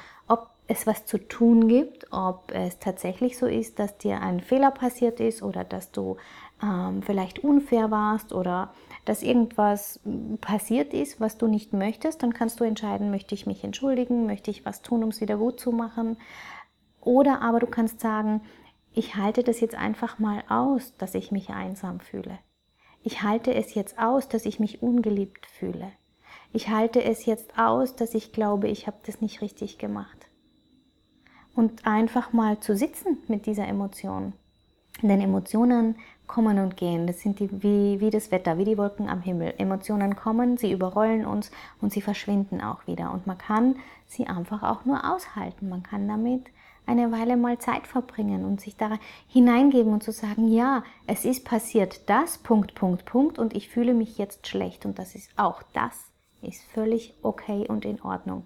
es 0.71 0.87
was 0.87 1.05
zu 1.05 1.17
tun 1.17 1.67
gibt, 1.67 2.07
ob 2.11 2.51
es 2.53 2.79
tatsächlich 2.79 3.37
so 3.37 3.45
ist, 3.45 3.77
dass 3.77 3.97
dir 3.97 4.21
ein 4.21 4.39
Fehler 4.39 4.71
passiert 4.71 5.19
ist 5.19 5.43
oder 5.43 5.65
dass 5.65 5.91
du 5.91 6.15
ähm, 6.63 7.01
vielleicht 7.03 7.39
unfair 7.39 7.91
warst 7.91 8.31
oder 8.31 8.73
dass 9.03 9.21
irgendwas 9.21 9.99
passiert 10.39 10.93
ist, 10.93 11.19
was 11.19 11.37
du 11.37 11.47
nicht 11.47 11.73
möchtest, 11.73 12.23
dann 12.23 12.33
kannst 12.33 12.59
du 12.59 12.63
entscheiden, 12.63 13.11
möchte 13.11 13.35
ich 13.35 13.45
mich 13.45 13.63
entschuldigen, 13.63 14.25
möchte 14.25 14.49
ich 14.49 14.65
was 14.65 14.81
tun, 14.81 15.03
um 15.03 15.09
es 15.09 15.19
wieder 15.19 15.37
gut 15.37 15.59
zu 15.59 15.71
machen. 15.71 16.17
Oder 17.01 17.41
aber 17.41 17.59
du 17.59 17.67
kannst 17.67 17.99
sagen, 17.99 18.41
ich 18.93 19.15
halte 19.15 19.43
das 19.43 19.59
jetzt 19.59 19.75
einfach 19.75 20.19
mal 20.19 20.43
aus, 20.47 20.95
dass 20.97 21.15
ich 21.15 21.31
mich 21.31 21.49
einsam 21.49 21.99
fühle. 21.99 22.39
Ich 23.03 23.23
halte 23.23 23.53
es 23.53 23.73
jetzt 23.73 23.97
aus, 23.99 24.29
dass 24.29 24.45
ich 24.45 24.59
mich 24.59 24.81
ungeliebt 24.81 25.47
fühle. 25.47 25.91
Ich 26.53 26.69
halte 26.69 27.03
es 27.03 27.25
jetzt 27.25 27.57
aus, 27.57 27.95
dass 27.95 28.13
ich 28.13 28.31
glaube, 28.31 28.67
ich 28.67 28.87
habe 28.87 28.97
das 29.05 29.21
nicht 29.21 29.41
richtig 29.41 29.77
gemacht 29.77 30.27
und 31.55 31.85
einfach 31.85 32.33
mal 32.33 32.59
zu 32.59 32.75
sitzen 32.75 33.17
mit 33.27 33.45
dieser 33.45 33.67
Emotion. 33.67 34.33
Denn 35.01 35.21
Emotionen 35.21 35.95
kommen 36.27 36.59
und 36.59 36.77
gehen. 36.77 37.07
Das 37.07 37.19
sind 37.19 37.39
die, 37.39 37.49
wie, 37.61 37.99
wie 37.99 38.09
das 38.09 38.31
Wetter, 38.31 38.57
wie 38.57 38.63
die 38.63 38.77
Wolken 38.77 39.09
am 39.09 39.21
Himmel. 39.21 39.53
Emotionen 39.57 40.15
kommen, 40.15 40.57
sie 40.57 40.71
überrollen 40.71 41.25
uns 41.25 41.51
und 41.81 41.91
sie 41.91 42.01
verschwinden 42.01 42.61
auch 42.61 42.87
wieder. 42.87 43.11
Und 43.11 43.27
man 43.27 43.37
kann 43.37 43.75
sie 44.07 44.27
einfach 44.27 44.63
auch 44.63 44.85
nur 44.85 45.11
aushalten. 45.13 45.69
Man 45.69 45.83
kann 45.83 46.07
damit 46.07 46.45
eine 46.85 47.11
Weile 47.11 47.37
mal 47.37 47.59
Zeit 47.59 47.85
verbringen 47.85 48.45
und 48.45 48.61
sich 48.61 48.75
da 48.77 48.97
hineingeben 49.27 49.93
und 49.93 50.03
zu 50.03 50.11
sagen, 50.11 50.51
ja, 50.51 50.83
es 51.05 51.25
ist 51.25 51.45
passiert 51.45 52.09
das, 52.09 52.37
Punkt, 52.37 52.75
Punkt, 52.75 53.05
Punkt, 53.05 53.37
und 53.37 53.53
ich 53.53 53.69
fühle 53.69 53.93
mich 53.93 54.17
jetzt 54.17 54.47
schlecht. 54.47 54.85
Und 54.85 54.99
das 54.99 55.15
ist 55.15 55.29
auch 55.37 55.61
das, 55.73 56.11
ist 56.41 56.63
völlig 56.63 57.13
okay 57.21 57.67
und 57.67 57.85
in 57.85 58.01
Ordnung 58.01 58.45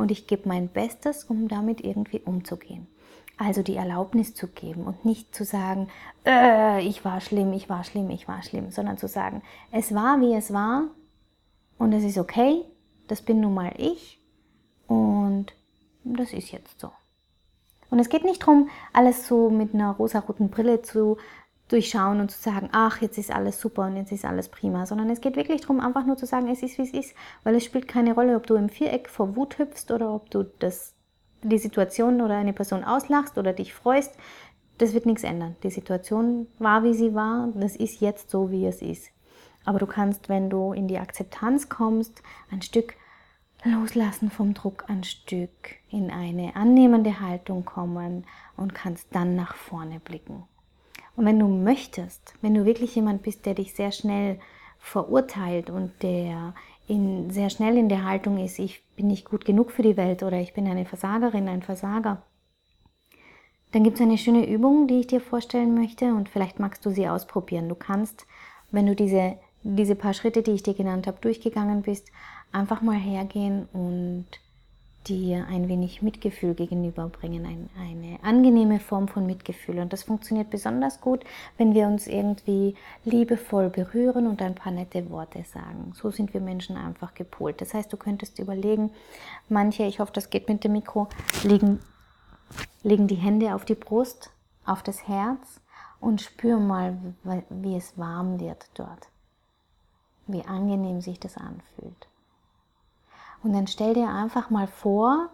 und 0.00 0.10
ich 0.10 0.26
gebe 0.26 0.48
mein 0.48 0.68
Bestes, 0.68 1.24
um 1.24 1.48
damit 1.48 1.82
irgendwie 1.82 2.20
umzugehen. 2.20 2.86
Also 3.36 3.62
die 3.62 3.76
Erlaubnis 3.76 4.34
zu 4.34 4.48
geben 4.48 4.84
und 4.84 5.04
nicht 5.04 5.34
zu 5.34 5.44
sagen, 5.44 5.88
äh, 6.26 6.82
ich 6.86 7.04
war 7.04 7.20
schlimm, 7.20 7.52
ich 7.52 7.68
war 7.68 7.84
schlimm, 7.84 8.10
ich 8.10 8.28
war 8.28 8.42
schlimm, 8.42 8.70
sondern 8.70 8.98
zu 8.98 9.08
sagen, 9.08 9.42
es 9.70 9.94
war 9.94 10.20
wie 10.20 10.34
es 10.34 10.52
war 10.52 10.84
und 11.78 11.92
es 11.92 12.04
ist 12.04 12.18
okay, 12.18 12.64
das 13.08 13.22
bin 13.22 13.40
nun 13.40 13.54
mal 13.54 13.72
ich 13.78 14.18
und 14.86 15.46
das 16.04 16.32
ist 16.32 16.50
jetzt 16.50 16.80
so. 16.80 16.90
Und 17.88 17.98
es 17.98 18.08
geht 18.08 18.24
nicht 18.24 18.42
darum, 18.42 18.68
alles 18.92 19.26
so 19.26 19.50
mit 19.50 19.74
einer 19.74 19.92
rosaroten 19.92 20.50
Brille 20.50 20.82
zu 20.82 21.16
durchschauen 21.70 22.20
und 22.20 22.30
zu 22.30 22.38
sagen, 22.40 22.68
ach, 22.72 23.00
jetzt 23.00 23.18
ist 23.18 23.30
alles 23.30 23.60
super 23.60 23.86
und 23.86 23.96
jetzt 23.96 24.12
ist 24.12 24.24
alles 24.24 24.48
prima, 24.48 24.86
sondern 24.86 25.08
es 25.08 25.20
geht 25.20 25.36
wirklich 25.36 25.60
darum, 25.60 25.80
einfach 25.80 26.04
nur 26.04 26.16
zu 26.16 26.26
sagen, 26.26 26.48
es 26.48 26.62
ist, 26.62 26.78
wie 26.78 26.82
es 26.82 26.92
ist, 26.92 27.14
weil 27.44 27.54
es 27.54 27.64
spielt 27.64 27.86
keine 27.86 28.14
Rolle, 28.14 28.36
ob 28.36 28.46
du 28.46 28.56
im 28.56 28.68
Viereck 28.68 29.08
vor 29.08 29.36
Wut 29.36 29.58
hüpfst 29.58 29.90
oder 29.90 30.12
ob 30.12 30.30
du 30.30 30.44
das, 30.58 30.94
die 31.42 31.58
Situation 31.58 32.20
oder 32.20 32.36
eine 32.36 32.52
Person 32.52 32.84
auslachst 32.84 33.38
oder 33.38 33.52
dich 33.52 33.72
freust. 33.72 34.14
Das 34.78 34.94
wird 34.94 35.06
nichts 35.06 35.24
ändern. 35.24 35.56
Die 35.62 35.70
Situation 35.70 36.48
war, 36.58 36.82
wie 36.82 36.94
sie 36.94 37.14
war, 37.14 37.48
das 37.54 37.76
ist 37.76 38.00
jetzt 38.00 38.30
so, 38.30 38.50
wie 38.50 38.66
es 38.66 38.82
ist. 38.82 39.10
Aber 39.64 39.78
du 39.78 39.86
kannst, 39.86 40.28
wenn 40.28 40.50
du 40.50 40.72
in 40.72 40.88
die 40.88 40.98
Akzeptanz 40.98 41.68
kommst, 41.68 42.22
ein 42.50 42.62
Stück 42.62 42.94
loslassen 43.64 44.30
vom 44.30 44.54
Druck, 44.54 44.84
ein 44.88 45.04
Stück 45.04 45.50
in 45.90 46.10
eine 46.10 46.56
annehmende 46.56 47.20
Haltung 47.20 47.64
kommen 47.64 48.24
und 48.56 48.74
kannst 48.74 49.14
dann 49.14 49.36
nach 49.36 49.54
vorne 49.54 50.00
blicken. 50.00 50.44
Und 51.16 51.26
wenn 51.26 51.38
du 51.38 51.48
möchtest, 51.48 52.34
wenn 52.40 52.54
du 52.54 52.64
wirklich 52.64 52.94
jemand 52.94 53.22
bist, 53.22 53.46
der 53.46 53.54
dich 53.54 53.74
sehr 53.74 53.92
schnell 53.92 54.38
verurteilt 54.78 55.70
und 55.70 55.92
der 56.02 56.54
in, 56.88 57.30
sehr 57.30 57.50
schnell 57.50 57.76
in 57.76 57.88
der 57.88 58.04
Haltung 58.04 58.42
ist, 58.42 58.58
ich 58.58 58.82
bin 58.96 59.08
nicht 59.08 59.28
gut 59.28 59.44
genug 59.44 59.70
für 59.70 59.82
die 59.82 59.96
Welt 59.96 60.22
oder 60.22 60.38
ich 60.40 60.54
bin 60.54 60.66
eine 60.66 60.86
Versagerin, 60.86 61.48
ein 61.48 61.62
Versager, 61.62 62.22
dann 63.72 63.84
gibt 63.84 63.96
es 63.96 64.02
eine 64.02 64.18
schöne 64.18 64.48
Übung, 64.48 64.88
die 64.88 65.00
ich 65.00 65.06
dir 65.06 65.20
vorstellen 65.20 65.74
möchte 65.74 66.06
und 66.14 66.28
vielleicht 66.28 66.58
magst 66.58 66.84
du 66.84 66.90
sie 66.90 67.08
ausprobieren. 67.08 67.68
Du 67.68 67.76
kannst, 67.76 68.26
wenn 68.72 68.86
du 68.86 68.96
diese, 68.96 69.36
diese 69.62 69.94
paar 69.94 70.14
Schritte, 70.14 70.42
die 70.42 70.52
ich 70.52 70.62
dir 70.62 70.74
genannt 70.74 71.06
habe, 71.06 71.20
durchgegangen 71.20 71.82
bist, 71.82 72.10
einfach 72.50 72.82
mal 72.82 72.98
hergehen 72.98 73.68
und 73.72 74.26
dir 75.08 75.46
ein 75.48 75.68
wenig 75.68 76.02
Mitgefühl 76.02 76.54
gegenüberbringen, 76.54 77.46
ein, 77.46 77.70
eine 77.78 78.22
angenehme 78.22 78.80
Form 78.80 79.08
von 79.08 79.26
Mitgefühl. 79.26 79.78
Und 79.78 79.92
das 79.92 80.02
funktioniert 80.02 80.50
besonders 80.50 81.00
gut, 81.00 81.24
wenn 81.56 81.74
wir 81.74 81.86
uns 81.86 82.06
irgendwie 82.06 82.74
liebevoll 83.04 83.70
berühren 83.70 84.26
und 84.26 84.42
ein 84.42 84.54
paar 84.54 84.72
nette 84.72 85.08
Worte 85.10 85.42
sagen. 85.44 85.92
So 85.94 86.10
sind 86.10 86.34
wir 86.34 86.40
Menschen 86.40 86.76
einfach 86.76 87.14
gepolt. 87.14 87.60
Das 87.60 87.72
heißt, 87.72 87.92
du 87.92 87.96
könntest 87.96 88.38
überlegen, 88.38 88.90
manche, 89.48 89.84
ich 89.84 90.00
hoffe, 90.00 90.12
das 90.12 90.30
geht 90.30 90.48
mit 90.48 90.64
dem 90.64 90.72
Mikro, 90.72 91.08
legen, 91.42 91.80
legen 92.82 93.06
die 93.06 93.16
Hände 93.16 93.54
auf 93.54 93.64
die 93.64 93.74
Brust, 93.74 94.30
auf 94.66 94.82
das 94.82 95.08
Herz 95.08 95.60
und 95.98 96.20
spür 96.20 96.58
mal, 96.58 96.96
wie 97.48 97.76
es 97.76 97.96
warm 97.98 98.38
wird 98.38 98.68
dort. 98.74 99.08
Wie 100.26 100.44
angenehm 100.44 101.00
sich 101.00 101.18
das 101.18 101.36
anfühlt. 101.36 102.08
Und 103.42 103.52
dann 103.52 103.66
stell 103.66 103.94
dir 103.94 104.08
einfach 104.08 104.50
mal 104.50 104.66
vor, 104.66 105.30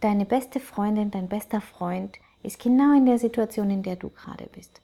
deine 0.00 0.26
beste 0.26 0.60
Freundin, 0.60 1.10
dein 1.10 1.28
bester 1.28 1.60
Freund 1.60 2.18
ist 2.42 2.58
genau 2.58 2.96
in 2.96 3.06
der 3.06 3.18
Situation, 3.18 3.70
in 3.70 3.82
der 3.82 3.96
du 3.96 4.10
gerade 4.10 4.46
bist. 4.52 4.82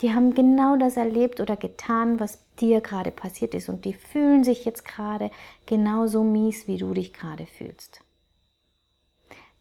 Die 0.00 0.14
haben 0.14 0.34
genau 0.34 0.76
das 0.76 0.96
erlebt 0.96 1.40
oder 1.40 1.56
getan, 1.56 2.20
was 2.20 2.38
dir 2.60 2.80
gerade 2.80 3.10
passiert 3.10 3.54
ist 3.54 3.68
und 3.68 3.84
die 3.84 3.94
fühlen 3.94 4.44
sich 4.44 4.64
jetzt 4.64 4.84
gerade 4.84 5.30
genauso 5.66 6.22
mies, 6.22 6.68
wie 6.68 6.76
du 6.76 6.94
dich 6.94 7.12
gerade 7.12 7.46
fühlst. 7.46 8.00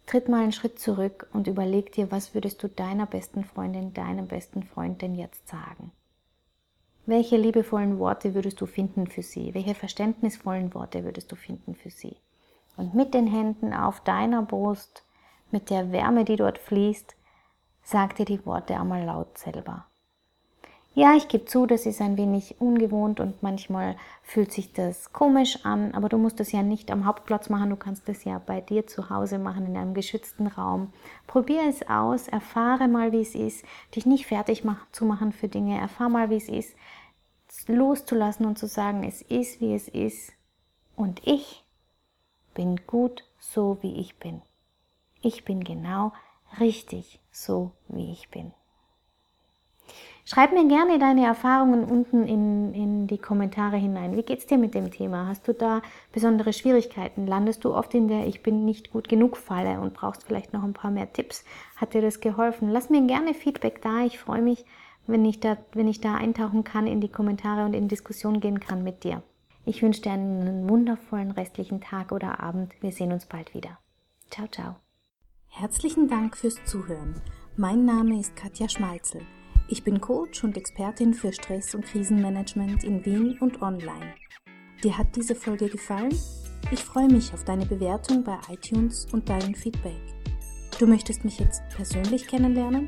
Tritt 0.05 0.29
mal 0.29 0.43
einen 0.43 0.51
Schritt 0.51 0.79
zurück 0.79 1.27
und 1.33 1.47
überleg 1.47 1.91
dir, 1.91 2.11
was 2.11 2.33
würdest 2.33 2.61
du 2.61 2.69
deiner 2.69 3.07
besten 3.07 3.43
Freundin, 3.43 3.93
deinem 3.93 4.27
besten 4.27 4.63
Freund 4.63 5.01
denn 5.01 5.15
jetzt 5.15 5.47
sagen? 5.47 5.91
Welche 7.05 7.37
liebevollen 7.37 7.99
Worte 7.99 8.33
würdest 8.33 8.61
du 8.61 8.65
finden 8.67 9.07
für 9.07 9.23
sie? 9.23 9.53
Welche 9.53 9.75
verständnisvollen 9.75 10.73
Worte 10.73 11.03
würdest 11.03 11.31
du 11.31 11.35
finden 11.35 11.73
für 11.73 11.89
sie? 11.89 12.17
Und 12.77 12.93
mit 12.93 13.13
den 13.13 13.27
Händen 13.27 13.73
auf 13.73 13.99
deiner 14.01 14.43
Brust, 14.43 15.03
mit 15.51 15.69
der 15.69 15.91
Wärme, 15.91 16.23
die 16.23 16.35
dort 16.35 16.59
fließt, 16.59 17.15
sag 17.83 18.15
dir 18.15 18.25
die 18.25 18.45
Worte 18.45 18.79
einmal 18.79 19.03
laut 19.03 19.37
selber. 19.37 19.85
Ja, 20.97 21.15
ich 21.15 21.27
gebe 21.27 21.45
zu, 21.45 21.67
das 21.67 21.85
ist 21.85 22.01
ein 22.01 22.17
wenig 22.17 22.59
ungewohnt 22.59 23.19
und 23.19 23.43
manchmal 23.43 23.95
fühlt 24.23 24.51
sich 24.51 24.73
das 24.73 25.13
komisch 25.13 25.63
an, 25.63 25.93
aber 25.93 26.09
du 26.09 26.17
musst 26.17 26.39
es 26.39 26.51
ja 26.51 26.63
nicht 26.63 26.89
am 26.89 27.05
Hauptplatz 27.05 27.49
machen, 27.49 27.69
du 27.69 27.75
kannst 27.75 28.09
es 28.09 28.23
ja 28.23 28.41
bei 28.43 28.61
dir 28.61 28.87
zu 28.87 29.11
Hause 29.11 29.37
machen, 29.37 29.67
in 29.67 29.77
einem 29.77 29.93
geschützten 29.93 30.47
Raum. 30.47 30.91
Probier 31.27 31.61
es 31.69 31.87
aus, 31.87 32.27
erfahre 32.27 32.87
mal, 32.87 33.11
wie 33.11 33.21
es 33.21 33.35
ist, 33.35 33.63
dich 33.95 34.07
nicht 34.07 34.25
fertig 34.25 34.63
zu 34.91 35.05
machen 35.05 35.33
für 35.33 35.47
Dinge, 35.47 35.79
erfahre 35.79 36.09
mal, 36.09 36.29
wie 36.31 36.37
es 36.37 36.49
ist, 36.49 36.75
loszulassen 37.67 38.47
und 38.47 38.57
zu 38.57 38.65
sagen, 38.65 39.03
es 39.03 39.21
ist, 39.21 39.61
wie 39.61 39.75
es 39.75 39.87
ist 39.87 40.33
und 40.95 41.21
ich 41.27 41.63
bin 42.57 42.75
gut 42.87 43.23
so, 43.39 43.77
wie 43.81 44.01
ich 44.01 44.17
bin. 44.17 44.41
Ich 45.21 45.45
bin 45.45 45.63
genau 45.63 46.11
richtig 46.59 47.19
so, 47.31 47.71
wie 47.87 48.11
ich 48.11 48.29
bin. 48.31 48.51
Schreib 50.25 50.53
mir 50.53 50.67
gerne 50.67 50.97
deine 50.97 51.23
Erfahrungen 51.23 51.83
unten 51.85 52.25
in, 52.25 52.73
in 52.73 53.07
die 53.07 53.19
Kommentare 53.19 53.77
hinein. 53.77 54.17
Wie 54.17 54.23
geht 54.23 54.39
es 54.39 54.47
dir 54.47 54.57
mit 54.57 54.73
dem 54.73 54.89
Thema? 54.89 55.27
Hast 55.27 55.47
du 55.47 55.53
da 55.53 55.83
besondere 56.11 56.51
Schwierigkeiten? 56.51 57.27
Landest 57.27 57.63
du 57.63 57.75
oft 57.75 57.93
in 57.93 58.07
der 58.07 58.25
Ich 58.25 58.41
bin 58.41 58.65
nicht 58.65 58.91
gut 58.91 59.07
genug 59.07 59.37
Falle 59.37 59.79
und 59.79 59.93
brauchst 59.93 60.23
vielleicht 60.23 60.51
noch 60.51 60.63
ein 60.63 60.73
paar 60.73 60.89
mehr 60.89 61.13
Tipps? 61.13 61.45
Hat 61.75 61.93
dir 61.93 62.01
das 62.01 62.21
geholfen? 62.21 62.71
Lass 62.71 62.89
mir 62.89 63.05
gerne 63.05 63.35
Feedback 63.35 63.83
da. 63.83 64.03
Ich 64.03 64.17
freue 64.17 64.41
mich, 64.41 64.65
wenn 65.05 65.23
ich, 65.25 65.39
da, 65.39 65.57
wenn 65.73 65.87
ich 65.87 66.01
da 66.01 66.15
eintauchen 66.15 66.63
kann 66.63 66.87
in 66.87 67.01
die 67.01 67.11
Kommentare 67.11 67.63
und 67.65 67.75
in 67.75 67.87
Diskussion 67.87 68.39
gehen 68.39 68.59
kann 68.59 68.83
mit 68.83 69.03
dir. 69.03 69.21
Ich 69.67 69.81
wünsche 69.81 70.01
dir 70.01 70.13
einen 70.13 70.69
wundervollen 70.69 71.31
restlichen 71.31 71.81
Tag 71.81 72.13
oder 72.13 72.39
Abend. 72.39 72.73
Wir 72.79 72.93
sehen 72.93 73.11
uns 73.11 73.25
bald 73.25 73.53
wieder. 73.53 73.77
Ciao, 74.29 74.47
ciao. 74.47 74.77
Herzlichen 75.49 76.07
Dank 76.07 76.37
fürs 76.37 76.55
Zuhören. 76.63 77.21
Mein 77.57 77.83
Name 77.83 78.17
ist 78.17 78.33
Katja 78.37 78.69
Schmalzel. 78.69 79.23
Ich 79.67 79.83
bin 79.83 79.99
Coach 79.99 80.45
und 80.45 80.55
Expertin 80.55 81.13
für 81.13 81.33
Stress- 81.33 81.75
und 81.75 81.83
Krisenmanagement 81.83 82.85
in 82.85 83.03
Wien 83.05 83.37
und 83.41 83.61
online. 83.61 84.13
Dir 84.85 84.97
hat 84.97 85.13
diese 85.17 85.35
Folge 85.35 85.67
gefallen? 85.67 86.17
Ich 86.71 86.81
freue 86.81 87.09
mich 87.09 87.33
auf 87.33 87.43
deine 87.43 87.65
Bewertung 87.65 88.23
bei 88.23 88.37
iTunes 88.49 89.05
und 89.11 89.27
dein 89.27 89.53
Feedback. 89.53 89.99
Du 90.79 90.87
möchtest 90.87 91.25
mich 91.25 91.39
jetzt 91.39 91.61
persönlich 91.75 92.25
kennenlernen? 92.27 92.87